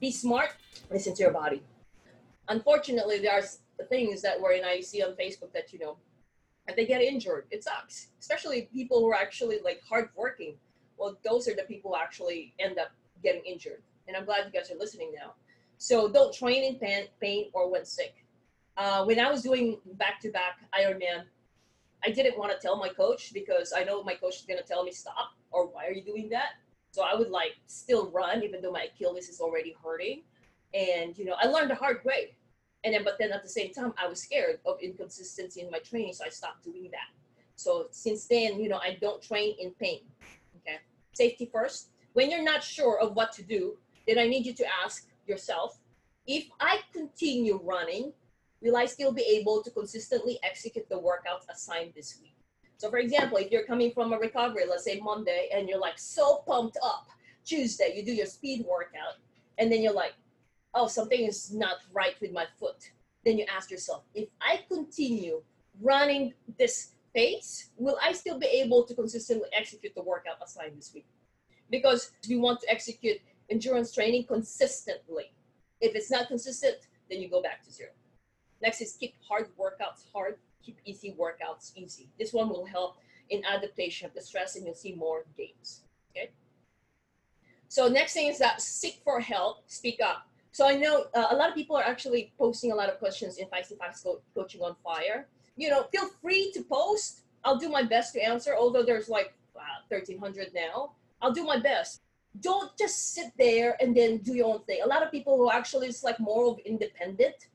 Be 0.00 0.12
smart, 0.12 0.50
listen 0.90 1.14
to 1.14 1.22
your 1.22 1.32
body. 1.32 1.62
Unfortunately, 2.48 3.18
there 3.18 3.32
are 3.32 3.84
things 3.86 4.22
that 4.22 4.40
wherein 4.40 4.64
I 4.64 4.80
see 4.80 5.02
on 5.02 5.12
Facebook 5.12 5.52
that, 5.54 5.72
you 5.72 5.78
know, 5.78 5.96
if 6.68 6.76
they 6.76 6.86
get 6.86 7.02
injured, 7.02 7.46
it 7.50 7.64
sucks. 7.64 8.08
Especially 8.20 8.68
people 8.72 9.00
who 9.00 9.10
are 9.10 9.14
actually 9.14 9.58
like 9.64 9.80
hardworking. 9.88 10.54
Well, 10.96 11.18
those 11.24 11.48
are 11.48 11.54
the 11.54 11.62
people 11.62 11.92
who 11.92 11.96
actually 11.96 12.54
end 12.58 12.78
up 12.78 12.90
getting 13.22 13.42
injured. 13.44 13.82
And 14.06 14.16
I'm 14.16 14.24
glad 14.24 14.46
you 14.46 14.52
guys 14.52 14.70
are 14.70 14.78
listening 14.78 15.12
now. 15.14 15.34
So 15.78 16.08
don't 16.08 16.34
train 16.34 16.64
in 16.64 16.78
pain, 16.78 17.06
pain 17.20 17.50
or 17.52 17.70
when 17.70 17.84
sick. 17.84 18.14
Uh, 18.76 19.04
when 19.04 19.18
I 19.18 19.30
was 19.30 19.42
doing 19.42 19.78
back-to-back 19.94 20.58
Ironman, 20.78 21.24
I 22.04 22.10
didn't 22.10 22.38
want 22.38 22.52
to 22.52 22.58
tell 22.58 22.76
my 22.76 22.88
coach 22.88 23.32
because 23.32 23.72
I 23.76 23.82
know 23.82 24.02
my 24.04 24.14
coach 24.14 24.36
is 24.36 24.42
gonna 24.42 24.62
tell 24.62 24.84
me 24.84 24.92
stop 24.92 25.32
or 25.50 25.66
why 25.66 25.86
are 25.86 25.92
you 25.92 26.02
doing 26.02 26.28
that? 26.30 26.50
So 26.90 27.02
I 27.02 27.14
would 27.14 27.30
like 27.30 27.56
still 27.66 28.10
run 28.10 28.42
even 28.42 28.60
though 28.62 28.72
my 28.72 28.84
Achilles 28.84 29.28
is 29.28 29.40
already 29.40 29.76
hurting. 29.82 30.22
And 30.74 31.16
you 31.16 31.24
know, 31.24 31.36
I 31.40 31.46
learned 31.46 31.70
the 31.70 31.74
hard 31.74 32.04
way. 32.04 32.34
And 32.84 32.94
then 32.94 33.04
but 33.04 33.16
then 33.18 33.32
at 33.32 33.42
the 33.42 33.48
same 33.48 33.72
time 33.72 33.92
I 34.02 34.08
was 34.08 34.22
scared 34.22 34.60
of 34.64 34.80
inconsistency 34.80 35.60
in 35.60 35.70
my 35.70 35.78
training, 35.78 36.12
so 36.12 36.24
I 36.24 36.28
stopped 36.28 36.64
doing 36.64 36.90
that. 36.92 37.10
So 37.56 37.88
since 37.90 38.26
then, 38.26 38.60
you 38.60 38.68
know, 38.68 38.78
I 38.78 38.96
don't 39.00 39.20
train 39.20 39.56
in 39.58 39.72
pain. 39.72 40.02
Okay. 40.58 40.78
Safety 41.12 41.50
first. 41.52 41.88
When 42.12 42.30
you're 42.30 42.42
not 42.42 42.62
sure 42.62 42.98
of 43.00 43.14
what 43.14 43.32
to 43.32 43.42
do, 43.42 43.76
then 44.06 44.18
I 44.18 44.26
need 44.26 44.46
you 44.46 44.54
to 44.54 44.66
ask 44.84 45.08
yourself, 45.26 45.78
if 46.26 46.48
I 46.60 46.80
continue 46.92 47.60
running, 47.62 48.12
will 48.60 48.76
I 48.76 48.86
still 48.86 49.12
be 49.12 49.22
able 49.22 49.62
to 49.62 49.70
consistently 49.70 50.38
execute 50.42 50.88
the 50.88 50.96
workouts 50.96 51.52
assigned 51.52 51.92
this 51.94 52.18
week? 52.22 52.37
So, 52.78 52.88
for 52.90 52.98
example, 52.98 53.38
if 53.38 53.50
you're 53.50 53.64
coming 53.64 53.90
from 53.90 54.12
a 54.12 54.18
recovery, 54.18 54.62
let's 54.68 54.84
say 54.84 55.00
Monday, 55.00 55.48
and 55.52 55.68
you're 55.68 55.80
like 55.80 55.98
so 55.98 56.44
pumped 56.46 56.78
up, 56.82 57.08
Tuesday, 57.44 57.92
you 57.96 58.04
do 58.04 58.12
your 58.12 58.26
speed 58.26 58.64
workout, 58.68 59.16
and 59.58 59.70
then 59.70 59.82
you're 59.82 59.92
like, 59.92 60.14
oh, 60.74 60.86
something 60.86 61.20
is 61.20 61.52
not 61.52 61.78
right 61.92 62.14
with 62.20 62.32
my 62.32 62.44
foot. 62.58 62.90
Then 63.24 63.36
you 63.36 63.46
ask 63.54 63.70
yourself, 63.70 64.04
if 64.14 64.28
I 64.40 64.60
continue 64.68 65.42
running 65.82 66.34
this 66.56 66.92
pace, 67.14 67.70
will 67.76 67.98
I 68.00 68.12
still 68.12 68.38
be 68.38 68.46
able 68.46 68.84
to 68.84 68.94
consistently 68.94 69.48
execute 69.52 69.94
the 69.96 70.02
workout 70.02 70.36
assigned 70.44 70.78
this 70.78 70.92
week? 70.94 71.06
Because 71.70 72.12
we 72.28 72.36
want 72.36 72.60
to 72.60 72.70
execute 72.70 73.18
endurance 73.50 73.92
training 73.92 74.26
consistently. 74.26 75.32
If 75.80 75.96
it's 75.96 76.10
not 76.10 76.28
consistent, 76.28 76.76
then 77.10 77.20
you 77.20 77.28
go 77.28 77.42
back 77.42 77.64
to 77.64 77.72
zero. 77.72 77.90
Next 78.62 78.80
is 78.80 78.92
keep 78.92 79.14
hard 79.26 79.48
workouts 79.58 80.04
hard, 80.12 80.36
keep 80.62 80.78
easy 80.84 81.14
workouts 81.18 81.72
easy. 81.76 82.08
This 82.18 82.32
one 82.32 82.48
will 82.48 82.64
help 82.64 82.96
in 83.30 83.44
adaptation 83.44 84.06
of 84.06 84.14
the 84.14 84.20
stress 84.20 84.56
and 84.56 84.64
you'll 84.64 84.74
see 84.74 84.92
more 84.92 85.24
gains. 85.36 85.82
Okay. 86.10 86.30
So 87.68 87.88
next 87.88 88.14
thing 88.14 88.28
is 88.28 88.38
that 88.38 88.60
seek 88.60 89.00
for 89.04 89.20
help, 89.20 89.58
speak 89.66 90.00
up. 90.02 90.26
So 90.52 90.66
I 90.66 90.76
know 90.76 91.04
uh, 91.14 91.26
a 91.30 91.36
lot 91.36 91.48
of 91.48 91.54
people 91.54 91.76
are 91.76 91.84
actually 91.84 92.32
posting 92.38 92.72
a 92.72 92.74
lot 92.74 92.88
of 92.88 92.98
questions 92.98 93.36
in 93.36 93.46
Feisty 93.48 93.76
Fox 93.76 94.02
Co- 94.02 94.20
Coaching 94.34 94.62
on 94.62 94.74
Fire. 94.82 95.28
You 95.56 95.70
know, 95.70 95.84
feel 95.92 96.08
free 96.22 96.50
to 96.52 96.62
post. 96.62 97.20
I'll 97.44 97.58
do 97.58 97.68
my 97.68 97.82
best 97.82 98.14
to 98.14 98.20
answer, 98.22 98.54
although 98.56 98.82
there's 98.82 99.08
like 99.08 99.34
uh, 99.54 99.60
1,300 99.88 100.52
now. 100.54 100.92
I'll 101.20 101.32
do 101.32 101.44
my 101.44 101.58
best 101.58 102.00
don't 102.40 102.76
just 102.78 103.14
sit 103.14 103.32
there 103.38 103.76
and 103.80 103.96
then 103.96 104.18
do 104.18 104.34
your 104.34 104.54
own 104.54 104.62
thing. 104.64 104.80
A 104.84 104.86
lot 104.86 105.02
of 105.02 105.10
people 105.10 105.36
who 105.36 105.50
actually 105.50 105.88
is 105.88 106.04
like 106.04 106.18
more 106.20 106.46
of 106.46 106.58
independent, 106.60 107.48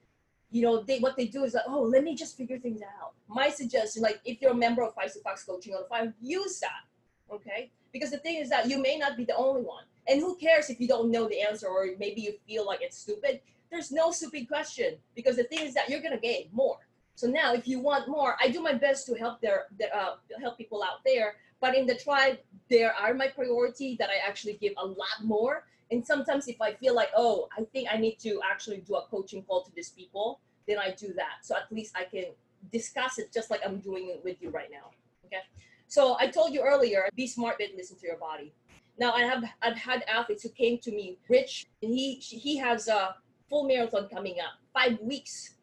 you 0.53 0.61
know, 0.61 0.83
they 0.83 0.99
what 0.99 1.17
they 1.17 1.25
do 1.25 1.43
is 1.43 1.55
like, 1.55 1.63
oh, 1.67 1.81
let 1.81 2.03
me 2.03 2.15
just 2.15 2.37
figure 2.37 2.59
things 2.59 2.81
out. 2.81 3.13
My 3.27 3.49
suggestion, 3.49 4.03
like 4.03 4.21
if 4.23 4.39
you're 4.39 4.51
a 4.51 4.55
member 4.55 4.83
of 4.83 4.95
Feisty 4.95 5.21
Fox 5.23 5.43
Coaching 5.43 5.73
on 5.73 5.87
Fire, 5.89 6.13
use 6.21 6.59
that. 6.59 7.33
Okay? 7.33 7.71
Because 7.91 8.11
the 8.11 8.19
thing 8.19 8.37
is 8.37 8.49
that 8.49 8.69
you 8.69 8.79
may 8.79 8.97
not 8.97 9.17
be 9.17 9.25
the 9.25 9.35
only 9.35 9.61
one. 9.61 9.83
And 10.07 10.19
who 10.19 10.35
cares 10.35 10.69
if 10.69 10.79
you 10.79 10.87
don't 10.87 11.09
know 11.09 11.27
the 11.27 11.41
answer 11.41 11.67
or 11.67 11.87
maybe 11.97 12.21
you 12.21 12.33
feel 12.47 12.67
like 12.67 12.81
it's 12.83 12.97
stupid? 12.97 13.41
There's 13.71 13.91
no 13.91 14.11
stupid 14.11 14.47
question 14.47 14.97
because 15.15 15.37
the 15.37 15.45
thing 15.45 15.65
is 15.65 15.73
that 15.73 15.89
you're 15.89 16.01
gonna 16.01 16.19
gain 16.19 16.49
more. 16.51 16.77
So 17.15 17.27
now, 17.27 17.53
if 17.53 17.67
you 17.67 17.79
want 17.79 18.07
more, 18.07 18.35
I 18.39 18.49
do 18.49 18.61
my 18.61 18.73
best 18.73 19.07
to 19.07 19.15
help 19.15 19.41
their, 19.41 19.65
uh, 19.93 20.15
help 20.39 20.57
people 20.57 20.83
out 20.83 21.03
there. 21.03 21.35
But 21.61 21.75
in 21.75 21.87
the 21.87 21.95
tribe, 21.95 22.37
there 22.69 22.93
are 22.93 23.13
my 23.13 23.27
priority 23.27 23.95
that 23.97 24.09
I 24.09 24.27
actually 24.27 24.53
give 24.53 24.73
a 24.77 24.85
lot 24.85 25.17
more. 25.23 25.65
And 25.91 26.05
sometimes 26.05 26.47
if 26.47 26.61
I 26.61 26.73
feel 26.73 26.95
like, 26.95 27.09
oh, 27.15 27.47
I 27.57 27.63
think 27.71 27.89
I 27.91 27.97
need 27.97 28.19
to 28.19 28.39
actually 28.49 28.77
do 28.77 28.95
a 28.95 29.03
coaching 29.03 29.43
call 29.43 29.63
to 29.63 29.71
these 29.75 29.89
people, 29.89 30.39
then 30.67 30.79
I 30.79 30.91
do 30.91 31.13
that. 31.13 31.43
So 31.43 31.55
at 31.55 31.71
least 31.71 31.95
I 31.95 32.05
can 32.05 32.25
discuss 32.71 33.19
it 33.19 33.33
just 33.33 33.51
like 33.51 33.61
I'm 33.65 33.79
doing 33.79 34.09
it 34.09 34.23
with 34.23 34.41
you 34.41 34.49
right 34.49 34.69
now. 34.71 34.91
Okay. 35.25 35.43
So 35.87 36.17
I 36.19 36.27
told 36.27 36.53
you 36.53 36.61
earlier, 36.61 37.07
be 37.15 37.27
smart, 37.27 37.57
but 37.59 37.67
listen 37.75 37.97
to 37.99 38.07
your 38.07 38.17
body. 38.17 38.53
Now 38.97 39.11
I 39.11 39.21
have 39.21 39.43
I've 39.61 39.77
had 39.77 40.03
athletes 40.03 40.43
who 40.43 40.49
came 40.49 40.77
to 40.79 40.91
me, 40.91 41.17
Rich, 41.27 41.67
and 41.81 41.93
he 41.93 42.15
he 42.15 42.57
has 42.57 42.87
a 42.87 43.15
full 43.49 43.67
marathon 43.67 44.07
coming 44.07 44.37
up, 44.39 44.53
five 44.73 44.99
weeks 44.99 45.55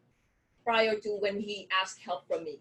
prior 0.64 0.96
to 0.96 1.10
when 1.20 1.40
he 1.40 1.68
asked 1.80 2.00
help 2.00 2.26
from 2.26 2.44
me. 2.44 2.58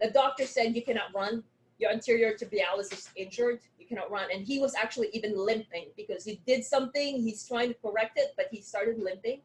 The 0.00 0.10
doctor 0.10 0.46
said 0.46 0.74
you 0.74 0.82
cannot 0.82 1.14
run 1.14 1.44
your 1.82 1.90
anterior 1.90 2.32
tibialis 2.32 2.92
is 2.92 3.10
injured, 3.16 3.58
you 3.78 3.86
cannot 3.86 4.08
run. 4.08 4.28
And 4.32 4.46
he 4.46 4.60
was 4.60 4.74
actually 4.76 5.08
even 5.12 5.36
limping 5.36 5.86
because 5.96 6.24
he 6.24 6.40
did 6.46 6.64
something, 6.64 7.20
he's 7.20 7.46
trying 7.46 7.70
to 7.70 7.74
correct 7.74 8.16
it, 8.16 8.34
but 8.36 8.46
he 8.52 8.60
started 8.60 9.00
limping. 9.00 9.40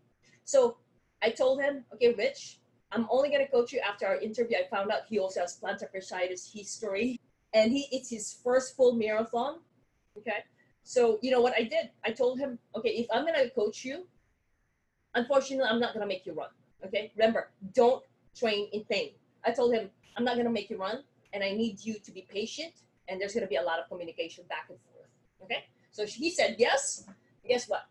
So 0.45 0.77
I 1.23 1.31
told 1.31 1.59
him, 1.59 1.83
okay, 1.95 2.13
Rich, 2.13 2.59
I'm 2.91 3.07
only 3.09 3.29
gonna 3.31 3.47
coach 3.47 3.73
you 3.73 3.79
after 3.79 4.05
our 4.05 4.17
interview. 4.17 4.55
I 4.55 4.69
found 4.69 4.91
out 4.91 5.01
he 5.09 5.17
also 5.17 5.41
has 5.41 5.59
plantar 5.59 5.89
fasciitis 5.93 6.53
history, 6.53 7.19
and 7.53 7.71
he 7.71 7.87
it's 7.91 8.09
his 8.11 8.37
first 8.43 8.77
full 8.77 8.93
marathon. 8.93 9.59
Okay, 10.17 10.45
so 10.83 11.17
you 11.23 11.31
know 11.31 11.41
what 11.41 11.53
I 11.57 11.63
did? 11.63 11.89
I 12.05 12.11
told 12.11 12.39
him, 12.39 12.59
okay, 12.75 12.91
if 13.01 13.07
I'm 13.11 13.25
gonna 13.25 13.49
coach 13.49 13.83
you, 13.83 14.05
unfortunately, 15.15 15.67
I'm 15.67 15.81
not 15.81 15.93
gonna 15.93 16.05
make 16.05 16.25
you 16.27 16.33
run. 16.33 16.49
Okay, 16.85 17.11
remember, 17.17 17.49
don't 17.73 18.03
train 18.37 18.69
in 18.71 18.83
pain. 18.85 19.09
I 19.43 19.51
told 19.51 19.73
him, 19.73 19.89
I'm 20.15 20.23
not 20.23 20.37
gonna 20.37 20.51
make 20.51 20.69
you 20.69 20.77
run 20.77 21.03
and 21.33 21.43
I 21.43 21.51
need 21.51 21.83
you 21.83 21.99
to 21.99 22.11
be 22.11 22.25
patient. 22.29 22.73
And 23.07 23.19
there's 23.19 23.33
going 23.33 23.43
to 23.43 23.49
be 23.49 23.55
a 23.55 23.61
lot 23.61 23.79
of 23.79 23.87
communication 23.87 24.43
back 24.49 24.65
and 24.69 24.77
forth. 24.91 25.07
Okay. 25.43 25.65
So 25.91 26.05
he 26.05 26.29
said 26.29 26.55
yes. 26.57 27.05
Guess 27.47 27.69
what? 27.69 27.85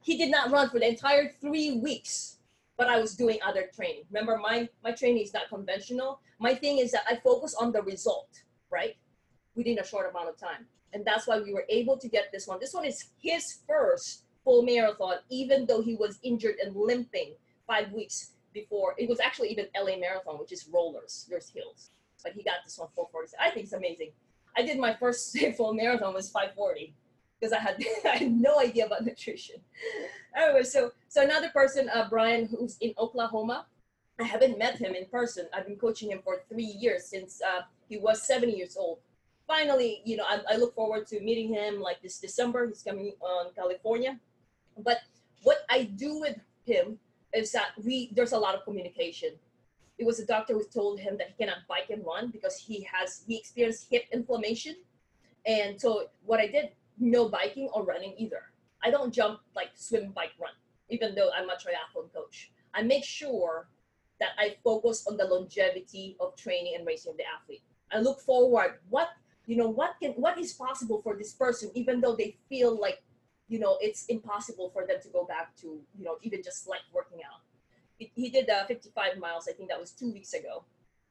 He 0.00 0.16
did 0.16 0.30
not 0.30 0.50
run 0.50 0.68
for 0.68 0.78
the 0.78 0.88
entire 0.88 1.30
three 1.40 1.72
weeks, 1.78 2.38
but 2.76 2.88
I 2.88 2.98
was 2.98 3.14
doing 3.14 3.38
other 3.46 3.70
training. 3.74 4.04
Remember, 4.10 4.36
my 4.38 4.68
my 4.82 4.92
training 4.92 5.22
is 5.22 5.32
not 5.32 5.48
conventional. 5.48 6.20
My 6.38 6.54
thing 6.54 6.78
is 6.78 6.90
that 6.92 7.04
I 7.08 7.16
focus 7.16 7.54
on 7.54 7.70
the 7.70 7.82
result, 7.82 8.42
right? 8.70 8.96
Within 9.54 9.78
a 9.78 9.84
short 9.84 10.10
amount 10.10 10.28
of 10.28 10.36
time, 10.38 10.66
and 10.92 11.04
that's 11.04 11.26
why 11.26 11.38
we 11.38 11.52
were 11.52 11.66
able 11.68 11.96
to 11.98 12.08
get 12.08 12.32
this 12.32 12.48
one. 12.48 12.58
This 12.58 12.74
one 12.74 12.84
is 12.84 13.10
his 13.20 13.58
first 13.68 14.24
full 14.42 14.62
marathon, 14.62 15.16
even 15.28 15.66
though 15.66 15.82
he 15.82 15.94
was 15.94 16.18
injured 16.24 16.56
and 16.64 16.74
limping 16.74 17.34
five 17.66 17.92
weeks 17.92 18.32
before. 18.52 18.94
It 18.98 19.08
was 19.08 19.20
actually 19.20 19.50
even 19.50 19.66
LA 19.76 19.96
Marathon, 19.98 20.38
which 20.38 20.52
is 20.52 20.68
rollers. 20.72 21.26
There's 21.28 21.48
hills 21.50 21.90
but 22.22 22.32
he 22.32 22.42
got 22.42 22.56
this 22.64 22.78
one 22.78 22.88
440. 22.94 23.32
I 23.40 23.50
think 23.50 23.64
it's 23.64 23.72
amazing. 23.72 24.10
I 24.56 24.62
did 24.62 24.78
my 24.78 24.94
first 24.94 25.36
full 25.56 25.74
marathon 25.74 26.14
was 26.14 26.30
540 26.30 26.94
because 27.38 27.52
I 27.52 27.58
had 27.58 27.82
I 28.04 28.16
had 28.18 28.32
no 28.32 28.60
idea 28.60 28.86
about 28.86 29.04
nutrition. 29.04 29.56
Anyway, 30.34 30.62
so 30.62 30.92
so 31.08 31.20
another 31.22 31.50
person, 31.50 31.90
uh, 31.90 32.06
Brian, 32.08 32.46
who's 32.46 32.78
in 32.80 32.94
Oklahoma. 32.96 33.66
I 34.18 34.24
haven't 34.24 34.56
met 34.56 34.78
him 34.78 34.94
in 34.94 35.04
person. 35.04 35.46
I've 35.52 35.66
been 35.66 35.76
coaching 35.76 36.10
him 36.10 36.20
for 36.24 36.40
three 36.48 36.72
years 36.80 37.04
since 37.04 37.42
uh, 37.42 37.62
he 37.86 37.98
was 37.98 38.26
seven 38.26 38.48
years 38.48 38.74
old. 38.74 39.00
Finally, 39.46 40.00
you 40.06 40.16
know, 40.16 40.24
I, 40.26 40.40
I 40.52 40.56
look 40.56 40.74
forward 40.74 41.06
to 41.08 41.20
meeting 41.20 41.52
him 41.52 41.82
like 41.82 42.00
this 42.00 42.18
December. 42.18 42.66
He's 42.66 42.82
coming 42.82 43.12
on 43.20 43.52
California. 43.54 44.18
But 44.78 45.00
what 45.42 45.66
I 45.68 45.84
do 45.84 46.18
with 46.18 46.38
him 46.64 46.98
is 47.34 47.52
that 47.52 47.72
we 47.84 48.10
there's 48.14 48.32
a 48.32 48.38
lot 48.38 48.54
of 48.54 48.64
communication 48.64 49.32
it 50.02 50.04
was 50.04 50.18
a 50.18 50.26
doctor 50.26 50.54
who 50.54 50.64
told 50.64 50.98
him 50.98 51.16
that 51.16 51.28
he 51.28 51.34
cannot 51.44 51.58
bike 51.68 51.88
and 51.88 52.04
run 52.04 52.28
because 52.32 52.56
he 52.56 52.84
has 52.92 53.22
he 53.24 53.36
experienced 53.36 53.86
hip 53.88 54.02
inflammation. 54.12 54.74
And 55.46 55.80
so 55.80 56.06
what 56.24 56.40
i 56.40 56.48
did 56.48 56.70
no 56.98 57.28
biking 57.28 57.68
or 57.72 57.84
running 57.84 58.14
either. 58.18 58.42
I 58.82 58.90
don't 58.90 59.14
jump 59.14 59.38
like 59.54 59.70
swim 59.76 60.10
bike 60.10 60.34
run 60.40 60.56
even 60.88 61.14
though 61.14 61.30
i'm 61.36 61.48
a 61.50 61.56
triathlon 61.62 62.12
coach. 62.12 62.50
I 62.74 62.82
make 62.82 63.04
sure 63.04 63.68
that 64.18 64.32
i 64.38 64.56
focus 64.64 65.06
on 65.08 65.16
the 65.16 65.24
longevity 65.24 66.16
of 66.18 66.34
training 66.34 66.74
and 66.76 66.84
racing 66.84 67.12
of 67.12 67.16
the 67.16 67.28
athlete. 67.36 67.62
I 67.92 68.00
look 68.00 68.20
forward 68.20 68.80
what 68.90 69.10
you 69.46 69.56
know 69.56 69.68
what 69.68 69.92
can 70.02 70.12
what 70.24 70.36
is 70.36 70.52
possible 70.52 71.00
for 71.04 71.14
this 71.14 71.32
person 71.32 71.70
even 71.74 72.00
though 72.00 72.16
they 72.16 72.36
feel 72.48 72.72
like 72.86 72.98
you 73.46 73.60
know 73.60 73.78
it's 73.80 74.06
impossible 74.06 74.68
for 74.74 74.84
them 74.84 74.98
to 75.04 75.08
go 75.10 75.24
back 75.24 75.54
to 75.62 75.68
you 75.96 76.04
know 76.06 76.16
even 76.22 76.42
just 76.42 76.66
like 76.66 76.84
working 76.92 77.20
out 77.30 77.42
he, 78.14 78.30
did 78.30 78.48
uh, 78.48 78.64
55 78.66 79.18
miles. 79.18 79.48
I 79.48 79.52
think 79.52 79.68
that 79.68 79.78
was 79.78 79.92
two 79.92 80.12
weeks 80.12 80.32
ago, 80.32 80.64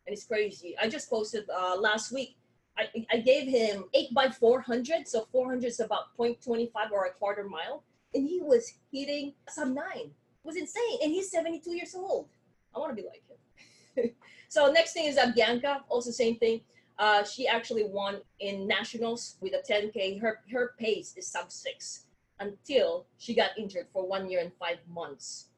and 0.05 0.13
it's 0.13 0.25
crazy. 0.25 0.75
I 0.81 0.89
just 0.89 1.09
posted 1.09 1.45
uh, 1.49 1.77
last 1.79 2.11
week. 2.11 2.35
I, 2.77 2.87
I 3.11 3.17
gave 3.17 3.47
him 3.47 3.85
eight 3.93 4.13
by 4.13 4.29
400, 4.29 5.07
so 5.07 5.27
400 5.31 5.67
is 5.67 5.79
about 5.79 6.17
0.25 6.17 6.69
or 6.91 7.05
a 7.05 7.11
quarter 7.11 7.43
mile, 7.43 7.83
and 8.13 8.27
he 8.27 8.41
was 8.41 8.73
hitting 8.91 9.33
some 9.49 9.73
nine. 9.73 10.11
It 10.43 10.45
was 10.45 10.55
insane, 10.55 10.99
and 11.03 11.11
he's 11.11 11.29
72 11.29 11.69
years 11.75 11.93
old. 11.95 12.27
I 12.75 12.79
want 12.79 12.95
to 12.95 13.01
be 13.01 13.07
like 13.07 13.23
him. 13.27 14.11
so 14.49 14.71
next 14.71 14.93
thing 14.93 15.05
is 15.05 15.17
uh, 15.17 15.31
Bianca, 15.35 15.83
also 15.89 16.11
same 16.11 16.37
thing. 16.37 16.61
Uh, 16.97 17.23
she 17.23 17.47
actually 17.47 17.83
won 17.83 18.21
in 18.39 18.67
nationals 18.67 19.37
with 19.41 19.53
a 19.53 19.71
10k. 19.71 20.21
Her 20.21 20.39
her 20.51 20.73
pace 20.77 21.13
is 21.17 21.27
sub 21.27 21.51
six. 21.51 22.05
until 22.39 23.05
she 23.17 23.35
got 23.35 23.51
injured 23.57 23.87
for 23.93 24.07
one 24.07 24.29
year 24.29 24.39
and 24.39 24.51
five 24.59 24.79
months. 24.89 25.50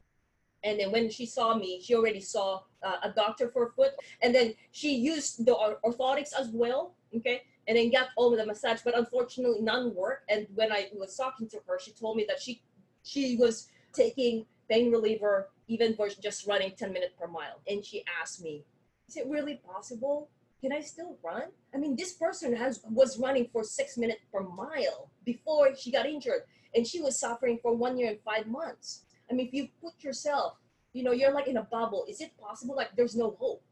And 0.64 0.80
then 0.80 0.90
when 0.90 1.10
she 1.10 1.26
saw 1.26 1.54
me, 1.54 1.80
she 1.82 1.94
already 1.94 2.20
saw 2.20 2.62
uh, 2.82 2.96
a 3.02 3.10
doctor 3.10 3.48
for 3.50 3.70
foot. 3.76 3.92
And 4.22 4.34
then 4.34 4.54
she 4.72 4.96
used 4.96 5.44
the 5.44 5.54
orthotics 5.84 6.32
as 6.38 6.48
well. 6.52 6.94
Okay. 7.14 7.42
And 7.68 7.76
then 7.76 7.90
got 7.90 8.08
over 8.16 8.36
the 8.36 8.44
massage, 8.44 8.80
but 8.84 8.98
unfortunately 8.98 9.60
none 9.60 9.94
worked. 9.94 10.30
And 10.30 10.46
when 10.54 10.72
I 10.72 10.88
was 10.94 11.16
talking 11.16 11.48
to 11.50 11.60
her, 11.68 11.78
she 11.78 11.92
told 11.92 12.16
me 12.16 12.24
that 12.28 12.40
she 12.40 12.62
she 13.02 13.36
was 13.36 13.68
taking 13.92 14.46
pain 14.68 14.90
reliever 14.90 15.50
even 15.68 15.94
for 15.94 16.08
just 16.08 16.46
running 16.46 16.72
10 16.76 16.92
minutes 16.92 17.14
per 17.18 17.26
mile. 17.26 17.60
And 17.66 17.84
she 17.84 18.04
asked 18.20 18.42
me, 18.42 18.64
is 19.08 19.16
it 19.16 19.26
really 19.26 19.60
possible? 19.66 20.30
Can 20.60 20.72
I 20.72 20.80
still 20.80 21.18
run? 21.22 21.44
I 21.74 21.78
mean, 21.78 21.94
this 21.96 22.14
person 22.14 22.56
has 22.56 22.80
was 22.88 23.18
running 23.18 23.48
for 23.52 23.62
six 23.62 23.98
minutes 23.98 24.20
per 24.32 24.42
mile 24.42 25.10
before 25.24 25.74
she 25.76 25.92
got 25.92 26.06
injured, 26.06 26.42
and 26.74 26.86
she 26.86 27.02
was 27.02 27.20
suffering 27.20 27.58
for 27.60 27.74
one 27.74 27.98
year 27.98 28.10
and 28.10 28.18
five 28.24 28.46
months. 28.46 29.04
I 29.34 29.36
mean, 29.36 29.48
if 29.48 29.52
you 29.52 29.68
put 29.82 30.04
yourself, 30.04 30.58
you 30.92 31.02
know, 31.02 31.10
you're 31.10 31.34
like 31.34 31.48
in 31.48 31.56
a 31.56 31.64
bubble. 31.64 32.06
Is 32.08 32.20
it 32.20 32.30
possible? 32.40 32.76
Like, 32.76 32.94
there's 32.94 33.16
no 33.16 33.36
hope. 33.40 33.64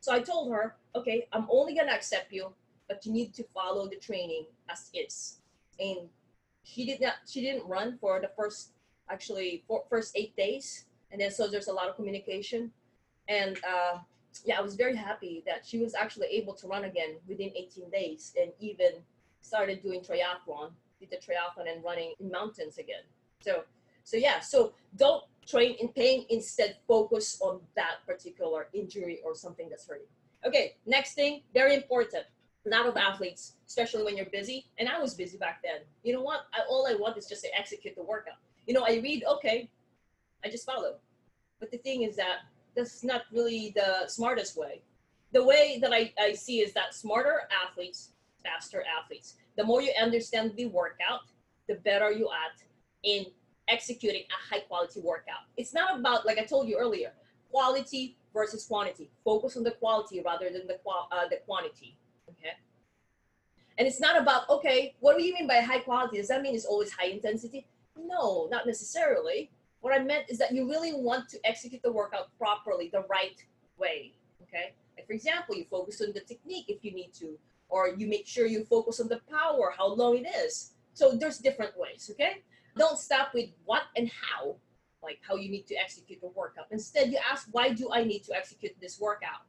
So 0.00 0.14
I 0.14 0.20
told 0.20 0.50
her, 0.50 0.76
okay, 0.94 1.28
I'm 1.34 1.46
only 1.50 1.74
gonna 1.74 1.92
accept 1.92 2.32
you, 2.32 2.54
but 2.88 3.04
you 3.04 3.12
need 3.12 3.34
to 3.34 3.44
follow 3.52 3.86
the 3.86 3.96
training 3.96 4.46
as 4.70 4.88
is. 4.94 5.40
And 5.78 6.08
she 6.64 6.86
did 6.86 7.02
not. 7.02 7.16
She 7.28 7.42
didn't 7.42 7.66
run 7.68 7.98
for 8.00 8.18
the 8.18 8.30
first, 8.34 8.70
actually, 9.10 9.62
for 9.68 9.84
first 9.90 10.16
eight 10.16 10.34
days, 10.36 10.86
and 11.12 11.20
then 11.20 11.30
so 11.30 11.48
there's 11.48 11.68
a 11.68 11.72
lot 11.72 11.90
of 11.90 11.96
communication, 11.96 12.70
and 13.28 13.58
uh, 13.58 13.98
yeah, 14.46 14.58
I 14.58 14.62
was 14.62 14.74
very 14.74 14.96
happy 14.96 15.42
that 15.46 15.66
she 15.66 15.78
was 15.78 15.94
actually 15.94 16.28
able 16.28 16.54
to 16.54 16.66
run 16.66 16.84
again 16.84 17.16
within 17.28 17.50
18 17.54 17.90
days, 17.90 18.32
and 18.40 18.52
even 18.58 18.92
started 19.42 19.82
doing 19.82 20.00
triathlon, 20.00 20.70
did 20.98 21.10
the 21.10 21.16
triathlon 21.16 21.70
and 21.70 21.84
running 21.84 22.14
in 22.20 22.30
mountains 22.30 22.78
again. 22.78 23.04
So 23.40 23.64
so 24.04 24.16
yeah, 24.16 24.40
so 24.40 24.72
don't 24.96 25.24
train 25.46 25.76
in 25.80 25.88
pain. 25.88 26.26
Instead, 26.30 26.76
focus 26.86 27.38
on 27.40 27.60
that 27.76 27.96
particular 28.06 28.68
injury 28.72 29.20
or 29.24 29.34
something 29.34 29.68
that's 29.68 29.86
hurting. 29.86 30.06
Okay, 30.46 30.76
next 30.86 31.14
thing, 31.14 31.42
very 31.52 31.74
important. 31.74 32.24
A 32.66 32.68
lot 32.68 32.86
of 32.86 32.96
athletes, 32.96 33.54
especially 33.66 34.04
when 34.04 34.16
you're 34.16 34.26
busy, 34.26 34.66
and 34.78 34.88
I 34.88 34.98
was 34.98 35.14
busy 35.14 35.38
back 35.38 35.62
then. 35.62 35.80
You 36.02 36.12
know 36.14 36.22
what? 36.22 36.46
I, 36.54 36.60
all 36.68 36.86
I 36.86 36.94
want 36.94 37.16
is 37.16 37.26
just 37.26 37.42
to 37.42 37.48
execute 37.58 37.94
the 37.96 38.02
workout. 38.02 38.36
You 38.66 38.74
know, 38.74 38.84
I 38.86 39.00
read, 39.02 39.24
okay, 39.24 39.68
I 40.44 40.48
just 40.48 40.66
follow. 40.66 40.96
But 41.58 41.70
the 41.70 41.78
thing 41.78 42.02
is 42.02 42.16
that 42.16 42.40
that's 42.76 43.02
not 43.02 43.22
really 43.32 43.72
the 43.74 44.06
smartest 44.08 44.56
way. 44.56 44.82
The 45.32 45.44
way 45.44 45.78
that 45.80 45.92
I, 45.92 46.12
I 46.18 46.32
see 46.32 46.60
is 46.60 46.72
that 46.74 46.94
smarter 46.94 47.42
athletes, 47.66 48.10
faster 48.42 48.84
athletes. 48.98 49.36
The 49.56 49.64
more 49.64 49.82
you 49.82 49.92
understand 50.00 50.54
the 50.56 50.66
workout, 50.66 51.20
the 51.68 51.74
better 51.76 52.10
you 52.10 52.28
at 52.28 52.62
in 53.02 53.26
executing 53.70 54.22
a 54.22 54.54
high 54.54 54.60
quality 54.60 55.00
workout. 55.00 55.44
It's 55.56 55.72
not 55.72 55.98
about, 55.98 56.26
like 56.26 56.38
I 56.38 56.44
told 56.44 56.68
you 56.68 56.76
earlier, 56.76 57.12
quality 57.50 58.16
versus 58.32 58.64
quantity. 58.66 59.10
Focus 59.24 59.56
on 59.56 59.62
the 59.62 59.72
quality 59.72 60.20
rather 60.24 60.50
than 60.50 60.66
the, 60.66 60.78
uh, 60.86 61.28
the 61.28 61.36
quantity. 61.46 61.96
Okay. 62.28 62.54
And 63.78 63.88
it's 63.88 64.00
not 64.00 64.20
about, 64.20 64.48
okay, 64.50 64.94
what 65.00 65.16
do 65.16 65.24
you 65.24 65.32
mean 65.34 65.46
by 65.46 65.60
high 65.60 65.78
quality? 65.78 66.18
Does 66.18 66.28
that 66.28 66.42
mean 66.42 66.54
it's 66.54 66.66
always 66.66 66.92
high 66.92 67.06
intensity? 67.06 67.66
No, 67.96 68.48
not 68.50 68.66
necessarily. 68.66 69.50
What 69.80 69.98
I 69.98 70.02
meant 70.02 70.26
is 70.28 70.38
that 70.38 70.52
you 70.52 70.68
really 70.68 70.92
want 70.92 71.28
to 71.30 71.38
execute 71.44 71.82
the 71.82 71.92
workout 71.92 72.36
properly, 72.38 72.90
the 72.92 73.04
right 73.10 73.42
way. 73.78 74.12
Okay. 74.42 74.74
Like 74.96 75.06
for 75.06 75.14
example, 75.14 75.56
you 75.56 75.64
focus 75.64 76.00
on 76.02 76.12
the 76.12 76.20
technique 76.20 76.66
if 76.68 76.84
you 76.84 76.92
need 76.92 77.12
to, 77.14 77.38
or 77.68 77.88
you 77.88 78.06
make 78.06 78.26
sure 78.26 78.46
you 78.46 78.64
focus 78.64 79.00
on 79.00 79.08
the 79.08 79.20
power, 79.30 79.72
how 79.76 79.88
long 79.94 80.18
it 80.18 80.28
is. 80.44 80.72
So 80.92 81.12
there's 81.12 81.38
different 81.38 81.72
ways. 81.78 82.10
Okay. 82.12 82.42
Don't 82.76 82.98
stop 82.98 83.34
with 83.34 83.50
what 83.64 83.82
and 83.96 84.10
how, 84.10 84.56
like 85.02 85.18
how 85.26 85.36
you 85.36 85.50
need 85.50 85.66
to 85.68 85.74
execute 85.74 86.20
the 86.20 86.28
workout. 86.28 86.66
Instead, 86.70 87.10
you 87.10 87.18
ask, 87.30 87.48
why 87.50 87.70
do 87.70 87.90
I 87.92 88.04
need 88.04 88.24
to 88.24 88.34
execute 88.34 88.72
this 88.80 89.00
workout? 89.00 89.42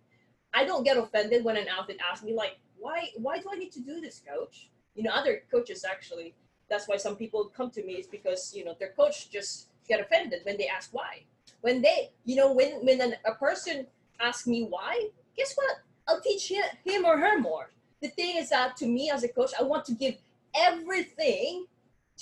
I 0.54 0.66
don't 0.66 0.84
get 0.84 0.98
offended 0.98 1.44
when 1.44 1.58
an 1.58 1.68
athlete 1.68 2.00
asks 2.12 2.26
me, 2.26 2.34
like, 2.34 2.58
why, 2.78 3.10
why 3.16 3.40
do 3.40 3.50
I 3.52 3.56
need 3.56 3.72
to 3.74 3.80
do 3.80 4.02
this, 4.02 4.22
coach? 4.28 4.70
You 4.96 5.04
know, 5.04 5.12
other 5.12 5.44
coaches 5.50 5.86
actually, 5.90 6.34
that's 6.70 6.88
why 6.88 6.98
some 6.98 7.16
people 7.16 7.52
come 7.56 7.70
to 7.72 7.84
me 7.84 7.94
is 7.94 8.08
because, 8.08 8.54
you 8.56 8.66
know, 8.66 8.76
their 8.80 8.92
coach 8.92 9.30
just 9.30 9.68
get 9.88 10.00
offended 10.00 10.42
when 10.44 10.58
they 10.58 10.68
ask 10.68 10.90
why. 10.94 11.24
When 11.62 11.82
they, 11.82 12.12
you 12.26 12.36
know, 12.36 12.52
when, 12.52 12.86
when 12.86 13.00
an, 13.02 13.16
a 13.26 13.36
person 13.36 13.88
asks 14.20 14.48
me 14.48 14.64
why, 14.64 15.10
guess 15.38 15.54
what? 15.56 15.78
I'll 16.08 16.22
teach 16.22 16.50
him, 16.50 16.64
him 16.84 17.06
or 17.06 17.18
her 17.18 17.40
more. 17.40 17.72
The 18.02 18.10
thing 18.10 18.38
is 18.38 18.50
that 18.50 18.76
to 18.78 18.88
me 18.88 19.12
as 19.12 19.24
a 19.24 19.28
coach, 19.28 19.52
I 19.60 19.64
want 19.64 19.86
to 19.86 19.94
give 19.94 20.16
everything 20.56 21.66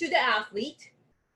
to 0.00 0.08
the 0.08 0.18
athlete 0.18 0.90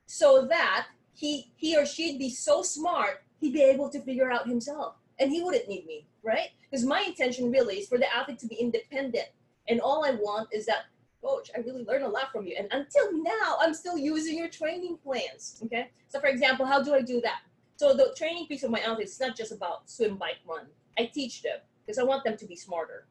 so 0.05 0.45
that 0.47 0.87
he 1.13 1.51
he 1.55 1.77
or 1.77 1.85
she'd 1.85 2.19
be 2.19 2.29
so 2.29 2.61
smart 2.61 3.23
he'd 3.39 3.53
be 3.53 3.63
able 3.63 3.89
to 3.89 4.01
figure 4.01 4.29
out 4.31 4.47
himself 4.47 4.95
and 5.19 5.31
he 5.31 5.41
wouldn't 5.41 5.69
need 5.69 5.85
me 5.85 6.05
right? 6.25 6.49
Because 6.59 6.85
my 6.85 7.01
intention 7.01 7.51
really 7.51 7.75
is 7.75 7.87
for 7.87 7.97
the 7.97 8.13
athlete 8.13 8.39
to 8.39 8.47
be 8.47 8.55
independent. 8.55 9.27
And 9.69 9.79
all 9.79 10.03
i 10.03 10.11
want 10.11 10.49
is 10.51 10.65
that 10.65 10.85
coach 11.23 11.49
i 11.55 11.59
really 11.59 11.83
learned 11.85 12.03
a 12.03 12.09
lot 12.09 12.31
from 12.31 12.45
you. 12.45 12.55
And 12.57 12.67
until 12.71 13.23
now 13.23 13.57
i'm 13.61 13.73
still 13.73 13.97
using 13.97 14.37
your 14.37 14.49
training 14.49 14.97
plans 15.03 15.61
okay? 15.65 15.89
So 16.07 16.19
for 16.19 16.27
example 16.27 16.65
how 16.65 16.83
do 16.83 16.93
i 16.93 17.01
do 17.01 17.21
that? 17.21 17.41
So 17.77 17.93
the 17.93 18.13
training 18.17 18.47
piece 18.47 18.63
of 18.63 18.71
my 18.71 18.79
athlete 18.79 19.07
is 19.07 19.19
not 19.19 19.35
just 19.35 19.51
about 19.51 19.89
swim 19.89 20.17
bike 20.17 20.41
run. 20.47 20.65
I 20.99 21.05
teach 21.05 21.41
them 21.41 21.59
because 21.85 21.97
i 21.97 22.03
want 22.03 22.23
them 22.23 22.37
to 22.37 22.45
be 22.45 22.55
smarter. 22.55 23.07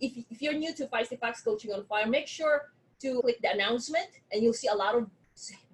If, 0.00 0.12
if 0.30 0.40
you're 0.40 0.54
new 0.54 0.72
to 0.74 0.86
Feisty 0.86 1.18
Fox 1.18 1.40
coaching 1.40 1.72
on 1.72 1.84
fire 1.84 2.06
make 2.06 2.28
sure 2.28 2.70
to 3.00 3.20
click 3.22 3.40
the 3.42 3.50
announcement 3.50 4.08
and 4.32 4.42
you'll 4.42 4.52
see 4.52 4.68
a 4.68 4.74
lot 4.74 4.94
of 4.94 5.08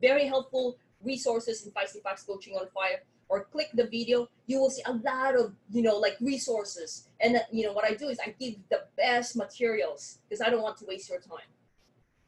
very 0.00 0.26
helpful 0.26 0.76
resources 1.02 1.64
in 1.64 1.72
Feisty 1.72 2.02
Fox 2.02 2.22
Coaching 2.22 2.54
on 2.54 2.66
Fire 2.68 3.02
or 3.28 3.44
click 3.44 3.68
the 3.74 3.84
video, 3.84 4.28
you 4.46 4.60
will 4.60 4.70
see 4.70 4.82
a 4.86 4.92
lot 4.92 5.34
of, 5.34 5.54
you 5.70 5.82
know, 5.82 5.96
like 5.96 6.16
resources. 6.20 7.08
And, 7.20 7.36
uh, 7.36 7.40
you 7.50 7.64
know, 7.64 7.72
what 7.72 7.84
I 7.84 7.94
do 7.94 8.08
is 8.08 8.18
I 8.20 8.34
give 8.38 8.54
the 8.70 8.82
best 8.96 9.36
materials 9.36 10.18
because 10.28 10.40
I 10.42 10.50
don't 10.50 10.62
want 10.62 10.76
to 10.78 10.84
waste 10.86 11.08
your 11.08 11.20
time. 11.20 11.48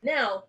Now, 0.03 0.45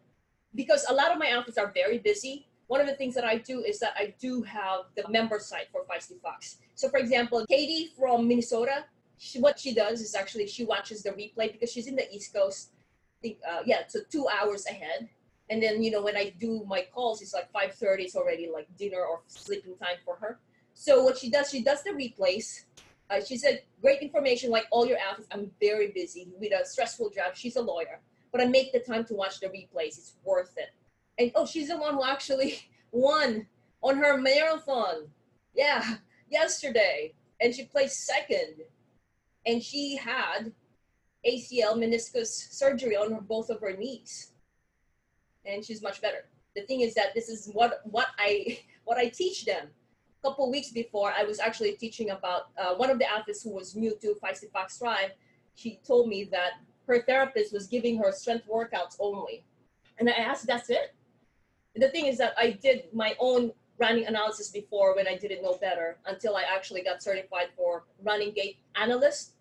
because 0.56 0.86
a 0.90 0.94
lot 0.94 1.12
of 1.12 1.18
my 1.18 1.28
athletes 1.28 1.58
are 1.58 1.72
very 1.74 2.00
busy, 2.00 2.48
one 2.68 2.82
of 2.82 2.88
the 2.88 2.96
things 2.96 3.16
that 3.16 3.24
I 3.24 3.38
do 3.38 3.62
is 3.62 3.80
that 3.80 3.94
I 3.98 4.14
do 4.20 4.42
have 4.44 4.82
the 4.96 5.08
member 5.10 5.40
site 5.40 5.68
for 5.72 5.82
Feisty 5.86 6.20
Fox. 6.22 6.58
So, 6.76 6.90
for 6.90 6.98
example, 6.98 7.46
Katie 7.48 7.92
from 7.98 8.28
Minnesota, 8.28 8.86
she, 9.18 9.40
what 9.40 9.60
she 9.60 9.74
does 9.74 10.02
is 10.02 10.16
actually 10.16 10.48
she 10.48 10.66
watches 10.66 11.02
the 11.02 11.12
replay 11.12 11.52
because 11.52 11.72
she's 11.72 11.88
in 11.88 11.96
the 11.96 12.14
East 12.14 12.34
Coast 12.34 12.72
think 13.22 13.38
uh, 13.48 13.62
yeah 13.66 13.82
so 13.88 14.00
two 14.10 14.28
hours 14.28 14.66
ahead. 14.68 15.10
And 15.50 15.64
then 15.64 15.82
you 15.82 15.92
know 15.92 16.02
when 16.02 16.18
i 16.18 16.34
do 16.40 16.64
my 16.68 16.86
calls 16.94 17.22
it's 17.22 17.34
like 17.34 17.52
5.30 17.54 18.00
it's 18.00 18.16
already 18.16 18.50
like 18.54 18.68
dinner 18.78 19.02
or 19.04 19.22
sleeping 19.28 19.76
time 19.76 19.98
for 20.04 20.16
her. 20.18 20.40
So 20.74 21.04
what 21.04 21.18
she 21.18 21.30
does 21.30 21.50
she 21.50 21.64
does 21.64 21.84
the 21.84 21.92
replays. 21.92 22.66
Uh, 23.10 23.22
she 23.24 23.38
said 23.38 23.62
great 23.82 24.02
information 24.02 24.52
like 24.52 24.66
all 24.70 24.86
your 24.86 24.98
athletes 24.98 25.30
i'm 25.32 25.50
very 25.62 25.92
busy 25.92 26.28
with 26.40 26.52
a 26.52 26.66
stressful 26.66 27.10
job. 27.10 27.36
She's 27.36 27.56
a 27.56 27.62
lawyer 27.62 28.00
but 28.32 28.42
i 28.42 28.46
make 28.46 28.72
the 28.74 28.80
time 28.80 29.06
to 29.06 29.14
watch 29.14 29.40
the 29.40 29.48
replays. 29.48 29.98
It's 29.98 30.14
worth 30.24 30.54
it. 30.58 30.72
And 31.18 31.32
oh 31.36 31.46
she's 31.46 31.70
the 31.70 31.78
one 31.78 31.96
who 31.96 32.04
actually 32.04 32.60
won 32.92 33.48
on 33.82 33.98
her 33.98 34.18
marathon. 34.18 35.08
Yeah 35.56 35.96
yesterday. 36.30 37.14
And 37.40 37.54
she 37.54 37.66
placed 37.66 38.06
second. 38.06 38.56
And 39.46 39.64
she 39.64 39.96
had 39.96 40.52
ACL 41.28 41.76
meniscus 41.76 42.52
surgery 42.52 42.96
on 42.96 43.12
her, 43.12 43.22
both 43.22 43.50
of 43.50 43.60
her 43.62 43.76
knees, 43.76 44.32
and 45.46 45.64
she's 45.64 45.82
much 45.82 46.02
better. 46.02 46.26
The 46.56 46.62
thing 46.64 46.82
is 46.82 46.94
that 46.96 47.14
this 47.14 47.30
is 47.30 47.50
what 47.54 47.82
what 47.84 48.08
I 48.18 48.60
what 48.86 48.98
I 48.98 49.10
teach 49.10 49.46
them. 49.46 49.68
A 50.24 50.30
couple 50.30 50.50
weeks 50.50 50.72
before, 50.72 51.14
I 51.16 51.24
was 51.24 51.40
actually 51.40 51.74
teaching 51.74 52.10
about 52.10 52.50
uh, 52.58 52.74
one 52.76 52.90
of 52.90 52.98
the 52.98 53.10
athletes 53.10 53.44
who 53.44 53.52
was 53.52 53.76
new 53.76 53.96
to 54.02 54.16
Feisty 54.24 54.52
Fox 54.52 54.80
Tribe. 54.80 55.12
She 55.56 55.80
told 55.86 56.10
me 56.10 56.24
that 56.32 56.54
her 56.88 57.04
therapist 57.04 57.54
was 57.54 57.68
giving 57.68 57.98
her 58.00 58.12
strength 58.12 58.48
workouts 58.48 58.96
only, 59.00 59.46
and 60.00 60.10
I 60.10 60.14
asked, 60.14 60.48
"That's 60.48 60.70
it?" 60.70 60.96
The 61.76 61.90
thing 61.90 62.08
is 62.08 62.18
that 62.18 62.34
I 62.38 62.52
did 62.52 62.86
my 62.94 63.16
own 63.20 63.52
running 63.80 64.08
analysis 64.08 64.50
before 64.50 64.96
when 64.96 65.08
I 65.08 65.16
didn't 65.16 65.44
know 65.44 65.58
better 65.62 65.98
until 66.06 66.36
I 66.36 66.44
actually 66.44 66.82
got 66.82 67.04
certified 67.04 67.50
for 67.56 67.86
running 68.04 68.32
gait 68.32 68.58
analyst. 68.76 69.34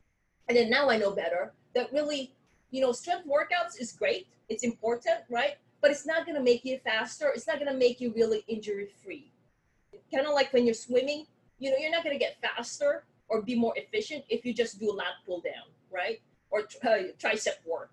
And 0.49 0.57
then 0.57 0.71
now 0.71 0.89
I 0.91 0.97
know 0.97 1.11
better 1.11 1.53
that 1.75 1.93
really, 1.93 2.33
you 2.71 2.81
know, 2.81 2.93
strength 2.93 3.27
workouts 3.27 3.81
is 3.81 3.93
great. 3.93 4.29
It's 4.49 4.65
important, 4.65 5.19
right? 5.31 5.57
But 5.81 5.91
it's 5.91 6.07
not 6.07 6.25
going 6.25 6.37
to 6.37 6.43
make 6.43 6.65
you 6.65 6.79
faster. 6.79 7.31
It's 7.35 7.47
not 7.47 7.59
going 7.59 7.71
to 7.71 7.79
make 7.79 8.01
you 8.01 8.13
really 8.15 8.45
injury 8.49 8.89
free. 9.03 9.33
Kind 10.13 10.27
of 10.27 10.35
like 10.35 10.53
when 10.53 10.65
you're 10.65 10.75
swimming, 10.75 11.27
you 11.59 11.71
know, 11.71 11.77
you're 11.79 11.91
not 11.91 12.05
going 12.05 12.15
to 12.15 12.25
get 12.25 12.37
faster 12.41 13.05
or 13.29 13.43
be 13.43 13.55
more 13.55 13.75
efficient 13.77 14.25
if 14.29 14.45
you 14.45 14.55
just 14.55 14.79
do 14.79 14.91
a 14.91 14.95
lat 14.95 15.15
pull 15.27 15.41
down, 15.41 15.67
right? 15.91 16.21
Or 16.51 16.61
uh, 16.61 17.13
tricep 17.19 17.59
work, 17.67 17.91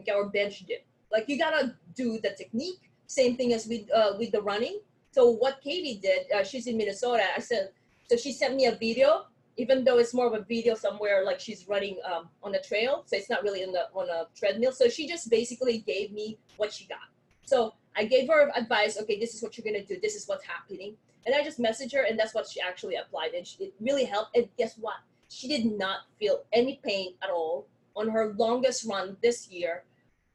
okay, 0.00 0.12
or 0.12 0.28
bench 0.30 0.64
dip. 0.66 0.86
Like 1.12 1.28
you 1.28 1.38
gotta 1.38 1.76
do 1.94 2.18
the 2.22 2.30
technique. 2.30 2.90
Same 3.06 3.36
thing 3.36 3.52
as 3.52 3.66
with 3.66 3.92
uh, 3.92 4.14
with 4.18 4.32
the 4.32 4.42
running. 4.42 4.80
So 5.12 5.30
what 5.30 5.60
Katie 5.62 6.00
did, 6.02 6.26
uh, 6.32 6.42
she's 6.42 6.66
in 6.66 6.76
Minnesota. 6.76 7.22
I 7.36 7.40
said, 7.40 7.70
so 8.10 8.16
she 8.16 8.32
sent 8.32 8.56
me 8.56 8.66
a 8.66 8.74
video 8.74 9.26
even 9.56 9.84
though 9.84 9.98
it's 9.98 10.14
more 10.14 10.26
of 10.26 10.32
a 10.34 10.44
video 10.44 10.74
somewhere 10.74 11.24
like 11.24 11.38
she's 11.38 11.68
running 11.68 11.98
um, 12.04 12.28
on 12.42 12.54
a 12.54 12.62
trail 12.62 13.02
so 13.06 13.16
it's 13.16 13.30
not 13.30 13.42
really 13.42 13.62
in 13.62 13.72
the 13.72 13.88
on 13.94 14.08
a 14.08 14.26
treadmill 14.36 14.72
so 14.72 14.88
she 14.88 15.06
just 15.06 15.30
basically 15.30 15.78
gave 15.78 16.12
me 16.12 16.38
what 16.56 16.72
she 16.72 16.86
got 16.86 17.08
so 17.44 17.74
I 17.96 18.04
gave 18.04 18.28
her 18.28 18.50
advice. 18.56 18.98
Okay, 19.00 19.18
this 19.18 19.34
is 19.34 19.42
what 19.42 19.56
you're 19.56 19.64
gonna 19.64 19.84
do. 19.84 19.98
This 20.00 20.14
is 20.14 20.26
what's 20.26 20.44
happening. 20.44 20.96
And 21.26 21.34
I 21.34 21.42
just 21.42 21.58
messaged 21.58 21.92
her, 21.94 22.02
and 22.02 22.18
that's 22.18 22.34
what 22.34 22.48
she 22.48 22.60
actually 22.60 22.96
applied, 22.96 23.32
and 23.34 23.46
she, 23.46 23.64
it 23.64 23.74
really 23.80 24.04
helped. 24.04 24.36
And 24.36 24.48
guess 24.58 24.76
what? 24.76 24.96
She 25.28 25.48
did 25.48 25.64
not 25.78 26.00
feel 26.18 26.42
any 26.52 26.80
pain 26.84 27.14
at 27.22 27.30
all 27.30 27.66
on 27.96 28.08
her 28.10 28.34
longest 28.36 28.84
run 28.84 29.16
this 29.22 29.48
year, 29.48 29.84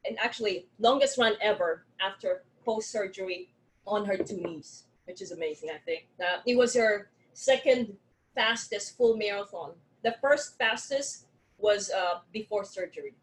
and 0.04 0.18
actually 0.18 0.66
longest 0.78 1.18
run 1.18 1.34
ever 1.40 1.84
after 2.00 2.42
post 2.64 2.90
surgery 2.90 3.50
on 3.86 4.04
her 4.04 4.16
two 4.16 4.38
knees, 4.38 4.84
which 5.04 5.22
is 5.22 5.30
amazing. 5.30 5.70
I 5.70 5.78
think 5.78 6.06
uh, 6.20 6.38
it 6.46 6.56
was 6.56 6.74
her 6.74 7.10
second 7.34 7.96
fastest 8.34 8.96
full 8.96 9.16
marathon. 9.16 9.72
The 10.02 10.14
first 10.20 10.56
fastest 10.58 11.26
was 11.58 11.90
uh, 11.90 12.20
before 12.32 12.64
surgery. 12.64 13.14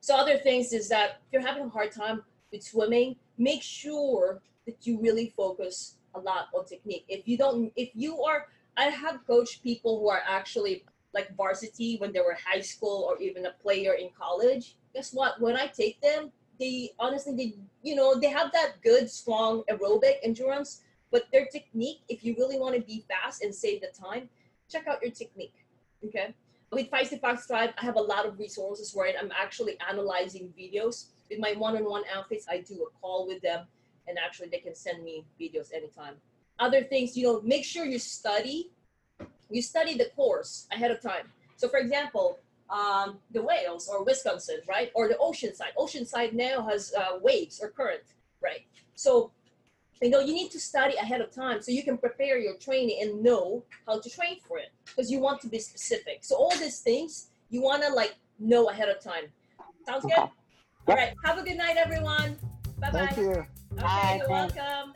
So 0.00 0.14
other 0.14 0.38
things 0.38 0.72
is 0.72 0.88
that 0.88 1.20
if 1.26 1.32
you're 1.32 1.42
having 1.42 1.64
a 1.64 1.68
hard 1.68 1.92
time 1.92 2.22
with 2.52 2.62
swimming, 2.62 3.16
make 3.38 3.62
sure 3.62 4.40
that 4.66 4.86
you 4.86 5.00
really 5.00 5.32
focus 5.36 5.96
a 6.14 6.20
lot 6.20 6.48
on 6.54 6.64
technique. 6.64 7.04
If 7.08 7.26
you 7.26 7.36
don't, 7.36 7.72
if 7.76 7.90
you 7.94 8.22
are, 8.22 8.46
I 8.76 8.84
have 8.84 9.26
coached 9.26 9.62
people 9.62 9.98
who 10.00 10.08
are 10.08 10.22
actually 10.26 10.84
like 11.14 11.34
varsity 11.36 11.96
when 11.98 12.12
they 12.12 12.20
were 12.20 12.36
high 12.46 12.60
school 12.60 13.06
or 13.08 13.20
even 13.20 13.46
a 13.46 13.52
player 13.62 13.94
in 13.94 14.10
college. 14.18 14.76
Guess 14.94 15.12
what? 15.12 15.40
When 15.40 15.56
I 15.56 15.66
take 15.66 16.00
them, 16.00 16.30
they 16.60 16.92
honestly, 16.98 17.34
they 17.34 17.54
you 17.82 17.94
know, 17.94 18.18
they 18.18 18.28
have 18.28 18.52
that 18.52 18.82
good, 18.82 19.10
strong 19.10 19.62
aerobic 19.70 20.16
endurance, 20.22 20.82
but 21.10 21.24
their 21.32 21.46
technique, 21.46 22.00
if 22.08 22.24
you 22.24 22.34
really 22.38 22.58
want 22.58 22.74
to 22.74 22.80
be 22.80 23.04
fast 23.08 23.42
and 23.42 23.54
save 23.54 23.80
the 23.80 23.88
time, 23.88 24.28
check 24.70 24.86
out 24.86 25.02
your 25.02 25.10
technique. 25.10 25.54
Okay. 26.04 26.34
With 26.72 26.90
Feisty 26.90 27.20
Fox 27.20 27.46
Tribe, 27.46 27.70
I 27.80 27.84
have 27.84 27.96
a 27.96 28.00
lot 28.00 28.26
of 28.26 28.38
resources 28.38 28.92
where 28.94 29.12
I'm 29.18 29.30
actually 29.40 29.78
analyzing 29.88 30.52
videos. 30.58 31.06
With 31.30 31.38
my 31.38 31.54
one-on-one 31.56 32.02
outfits, 32.14 32.46
I 32.50 32.58
do 32.60 32.86
a 32.86 33.00
call 33.00 33.26
with 33.26 33.40
them 33.40 33.66
and 34.08 34.18
actually 34.18 34.48
they 34.48 34.58
can 34.58 34.74
send 34.74 35.02
me 35.02 35.24
videos 35.40 35.72
anytime. 35.72 36.14
Other 36.58 36.82
things, 36.82 37.16
you 37.16 37.24
know, 37.24 37.40
make 37.42 37.64
sure 37.64 37.84
you 37.84 37.98
study, 37.98 38.70
you 39.50 39.62
study 39.62 39.96
the 39.96 40.06
course 40.16 40.66
ahead 40.72 40.90
of 40.90 41.00
time. 41.00 41.30
So 41.56 41.68
for 41.68 41.78
example, 41.78 42.40
um, 42.70 43.18
the 43.30 43.42
Wales 43.42 43.88
or 43.88 44.04
Wisconsin, 44.04 44.58
right? 44.68 44.90
Or 44.94 45.08
the 45.08 45.14
Oceanside. 45.14 45.74
Oceanside 45.78 46.32
now 46.32 46.66
has 46.66 46.92
uh, 46.94 47.18
waves 47.22 47.60
or 47.62 47.68
current, 47.68 48.02
right? 48.42 48.66
So, 48.94 49.30
you 50.02 50.10
know, 50.10 50.20
you 50.20 50.34
need 50.34 50.50
to 50.50 50.60
study 50.60 50.94
ahead 50.96 51.20
of 51.20 51.30
time 51.32 51.62
so 51.62 51.72
you 51.72 51.82
can 51.82 51.96
prepare 51.96 52.38
your 52.38 52.56
training 52.56 52.98
and 53.02 53.22
know 53.22 53.64
how 53.86 53.98
to 53.98 54.10
train 54.10 54.38
for 54.46 54.58
it 54.58 54.70
because 54.84 55.10
you 55.10 55.20
want 55.20 55.40
to 55.40 55.48
be 55.48 55.58
specific. 55.58 56.18
So 56.22 56.36
all 56.36 56.50
these 56.50 56.80
things 56.80 57.28
you 57.50 57.62
want 57.62 57.82
to 57.82 57.92
like 57.92 58.16
know 58.38 58.68
ahead 58.68 58.88
of 58.88 59.00
time. 59.00 59.24
Sounds 59.86 60.04
good? 60.04 60.12
Okay. 60.12 60.30
All 60.88 60.94
right. 60.96 61.14
Have 61.24 61.38
a 61.38 61.42
good 61.42 61.56
night, 61.56 61.76
everyone. 61.76 62.36
Bye 62.78 62.90
bye. 62.90 63.06
Thank 63.06 63.16
you. 63.16 63.30
Okay, 63.30 63.46
Bye, 63.82 64.16
you're 64.18 64.28
thanks. 64.28 64.54
welcome. 64.54 64.92